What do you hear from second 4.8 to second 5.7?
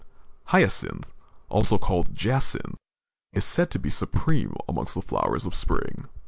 the flowers of